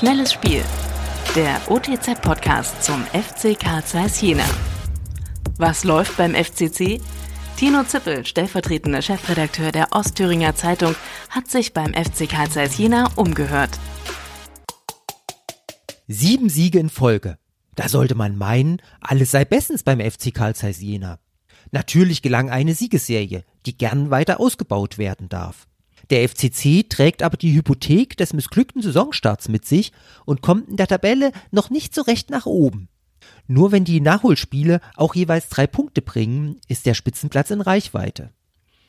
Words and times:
Schnelles 0.00 0.32
Spiel. 0.32 0.64
Der 1.36 1.60
OTZ-Podcast 1.70 2.82
zum 2.82 3.04
FC 3.08 3.54
Karl 3.60 3.84
Zeiss 3.84 4.18
Jena. 4.22 4.46
Was 5.58 5.84
läuft 5.84 6.16
beim 6.16 6.34
FCC? 6.34 7.02
Tino 7.58 7.84
Zippel, 7.84 8.24
stellvertretender 8.24 9.02
Chefredakteur 9.02 9.72
der 9.72 9.88
Ostthüringer 9.92 10.54
Zeitung, 10.54 10.94
hat 11.28 11.50
sich 11.50 11.74
beim 11.74 11.92
FC 11.92 12.26
Karl 12.26 12.48
Zeiss 12.48 12.78
Jena 12.78 13.10
umgehört. 13.16 13.78
Sieben 16.08 16.48
Siege 16.48 16.78
in 16.78 16.88
Folge. 16.88 17.36
Da 17.74 17.90
sollte 17.90 18.14
man 18.14 18.38
meinen, 18.38 18.80
alles 19.02 19.32
sei 19.32 19.44
bestens 19.44 19.82
beim 19.82 20.00
FC 20.00 20.32
Karl 20.32 20.54
Zeiss 20.54 20.80
Jena. 20.80 21.18
Natürlich 21.72 22.22
gelang 22.22 22.48
eine 22.48 22.74
Siegesserie, 22.74 23.44
die 23.66 23.76
gern 23.76 24.08
weiter 24.08 24.40
ausgebaut 24.40 24.96
werden 24.96 25.28
darf. 25.28 25.66
Der 26.10 26.28
FCC 26.28 26.88
trägt 26.88 27.22
aber 27.22 27.36
die 27.36 27.54
Hypothek 27.54 28.16
des 28.16 28.32
missglückten 28.32 28.82
Saisonstarts 28.82 29.48
mit 29.48 29.64
sich 29.64 29.92
und 30.24 30.42
kommt 30.42 30.68
in 30.68 30.76
der 30.76 30.88
Tabelle 30.88 31.30
noch 31.52 31.70
nicht 31.70 31.94
so 31.94 32.02
recht 32.02 32.30
nach 32.30 32.46
oben. 32.46 32.88
Nur 33.46 33.70
wenn 33.70 33.84
die 33.84 34.00
Nachholspiele 34.00 34.80
auch 34.96 35.14
jeweils 35.14 35.48
drei 35.48 35.66
Punkte 35.66 36.02
bringen, 36.02 36.60
ist 36.68 36.86
der 36.86 36.94
Spitzenplatz 36.94 37.50
in 37.50 37.60
Reichweite. 37.60 38.32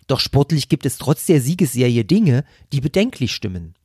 Doch 0.08 0.20
sportlich 0.20 0.68
gibt 0.68 0.86
es 0.86 0.98
trotz 0.98 1.26
der 1.28 1.42
Siegesserie 1.42 2.06
Dinge, 2.06 2.44
die 2.74 2.82
bedenklich 2.82 3.34
stimmen. 3.34 3.76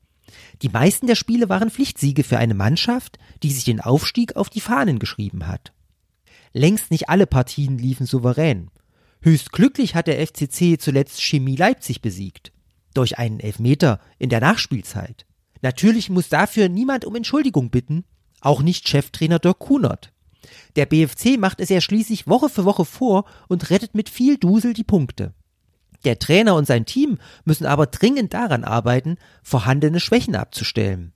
Die 0.63 0.69
meisten 0.71 1.07
der 1.07 1.15
Spiele 1.15 1.49
waren 1.49 1.71
Pflichtsiege 1.71 2.25
für 2.25 2.39
eine 2.39 2.55
Mannschaft, 2.55 3.19
die 3.43 3.53
sich 3.53 3.65
den 3.65 3.81
Aufstieg 3.81 4.37
auf 4.37 4.49
die 4.49 4.61
Fahnen 4.61 4.99
geschrieben 4.99 5.47
hat. 5.47 5.73
Längst 6.53 6.91
nicht 6.91 7.11
alle 7.11 7.27
Partien 7.27 7.77
liefen 7.77 8.07
souverän. 8.07 8.71
Höchst 9.21 9.53
glücklich 9.53 9.95
hat 9.95 10.07
der 10.07 10.27
FCC 10.27 10.79
zuletzt 10.79 11.23
Chemie 11.23 11.57
Leipzig 11.57 12.01
besiegt. 12.01 12.53
Durch 12.97 13.19
einen 13.19 13.41
Elfmeter 13.41 14.01
in 14.19 14.31
der 14.31 14.41
Nachspielzeit. 14.41 15.27
Natürlich 15.61 16.09
muss 16.09 16.31
dafür 16.31 16.71
niemand 16.71 17.05
um 17.05 17.15
Entschuldigung 17.15 17.69
bitten, 17.69 18.05
auch 18.41 18.63
nicht 18.63 18.89
Cheftrainer 18.89 19.39
Dirk 19.39 19.59
Kunert. 19.59 20.15
Der 20.77 20.87
BFC 20.87 21.37
macht 21.39 21.61
es 21.61 21.69
ja 21.69 21.83
schließlich 21.83 22.27
Woche 22.27 22.49
für 22.49 22.65
Woche 22.65 22.87
vor 22.87 23.27
und 23.49 23.69
rettet 23.69 23.95
mit 23.95 24.09
viel 24.09 24.39
Dusel 24.39 24.73
die 24.73 24.85
Punkte. 24.85 25.35
Der 26.07 26.19
Trainer 26.19 26.55
und 26.55 26.67
sein 26.67 26.87
Team 26.87 27.19
müssen 27.45 27.67
aber 27.67 27.87
dringend 27.87 28.33
daran 28.33 28.65
arbeiten, 28.65 29.19
vorhandene 29.43 30.01
Schwächen 30.01 30.35
abzustellen. 30.35 31.13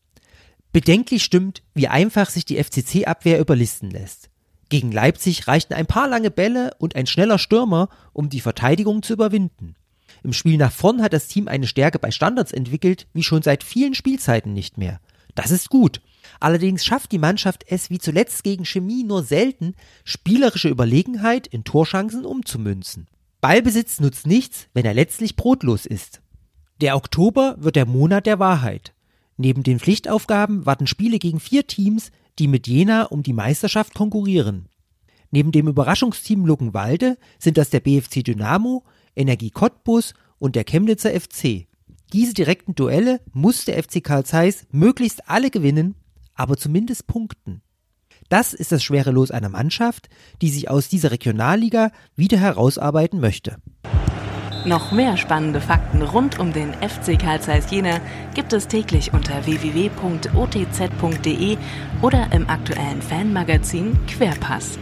Bedenklich 0.73 1.25
stimmt, 1.25 1.63
wie 1.73 1.89
einfach 1.89 2.29
sich 2.29 2.45
die 2.45 2.63
FCC-Abwehr 2.63 3.41
überlisten 3.41 3.91
lässt. 3.91 4.29
Gegen 4.69 4.93
Leipzig 4.93 5.49
reichten 5.49 5.73
ein 5.73 5.87
paar 5.87 6.09
lange 6.09 6.31
Bälle 6.31 6.73
und 6.79 6.95
ein 6.95 7.07
schneller 7.07 7.39
Stürmer, 7.39 7.89
um 8.13 8.29
die 8.29 8.41
Verteidigung 8.41 9.03
zu 9.03 9.15
überwinden. 9.15 9.77
Im 10.23 10.33
Spiel 10.33 10.57
nach 10.57 10.73
vorn 10.73 11.03
hat 11.03 11.13
das 11.13 11.29
Team 11.29 11.49
eine 11.49 11.67
Stärke 11.67 11.99
bei 11.99 12.11
Standards 12.11 12.53
entwickelt, 12.53 13.07
wie 13.13 13.23
schon 13.23 13.43
seit 13.43 13.65
vielen 13.65 13.95
Spielzeiten 13.95 14.53
nicht 14.53 14.79
mehr. 14.79 15.01
Das 15.35 15.51
ist 15.51 15.71
gut. 15.71 16.01
Allerdings 16.39 16.85
schafft 16.85 17.13
die 17.13 17.19
Mannschaft 17.19 17.65
es 17.69 17.91
wie 17.91 17.99
zuletzt 17.99 18.45
gegen 18.45 18.65
Chemie 18.65 19.05
nur 19.05 19.23
selten, 19.23 19.75
spielerische 20.05 20.69
Überlegenheit 20.69 21.47
in 21.47 21.65
Torschancen 21.65 22.25
umzumünzen. 22.25 23.09
Ballbesitz 23.41 24.01
nutzt 24.01 24.27
nichts, 24.27 24.69
wenn 24.75 24.85
er 24.85 24.95
letztlich 24.95 25.37
brotlos 25.37 25.87
ist. 25.87 26.21
Der 26.81 26.97
Oktober 26.97 27.57
wird 27.59 27.77
der 27.77 27.87
Monat 27.87 28.27
der 28.27 28.39
Wahrheit. 28.39 28.93
Neben 29.37 29.63
den 29.63 29.79
Pflichtaufgaben 29.79 30.67
warten 30.67 30.87
Spiele 30.87 31.19
gegen 31.19 31.41
vier 31.41 31.67
Teams, 31.67 32.11
die 32.39 32.49
mit 32.49 32.67
Jena 32.67 33.05
um 33.05 33.23
die 33.23 33.33
Meisterschaft 33.33 33.95
konkurrieren. 33.95 34.69
Neben 35.31 35.53
dem 35.53 35.69
Überraschungsteam 35.69 36.45
Luckenwalde 36.45 37.17
sind 37.39 37.57
das 37.57 37.71
der 37.71 37.81
BFC 37.81 38.25
Dynamo, 38.25 38.85
Energie 39.17 39.51
Cottbus 39.51 40.15
und 40.39 40.57
der 40.57 40.65
Chemnitzer 40.65 41.11
FC. 41.11 41.67
Diese 42.13 42.35
direkten 42.35 42.75
Duelle 42.75 43.21
muss 43.33 43.65
der 43.65 43.83
FC 43.83 44.03
Karl 44.03 44.25
Zeiss 44.25 44.67
möglichst 44.71 45.29
alle 45.29 45.51
gewinnen, 45.51 45.95
aber 46.35 46.57
zumindest 46.57 47.07
punkten. 47.07 47.63
Das 48.29 48.53
ist 48.55 48.73
das 48.73 48.83
schwere 48.83 49.11
Los 49.11 49.31
einer 49.31 49.49
Mannschaft, 49.49 50.09
die 50.41 50.51
sich 50.51 50.71
aus 50.71 50.89
dieser 50.89 51.11
Regionalliga 51.11 51.91
wieder 52.17 52.39
herausarbeiten 52.39 53.21
möchte. 53.21 53.57
Noch 54.65 54.93
mehr 54.93 55.17
spannende 55.17 55.61
Fakten 55.61 56.03
rund 56.03 56.39
um 56.39 56.53
den 56.53 56.75
FC 56.75 57.19
Karl 57.19 57.41
Zeiss 57.41 57.71
Jena 57.71 57.99
gibt 58.35 58.53
es 58.53 58.69
täglich 58.69 59.15
unter 59.15 59.47
www.otz.de 59.47 59.97
oder 62.03 62.31
im 62.33 62.49
aktuellen 62.49 63.01
Fanmagazin 63.01 63.99
Querpass. 64.07 64.79